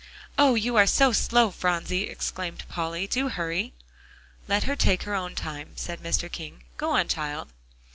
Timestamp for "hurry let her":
3.29-4.75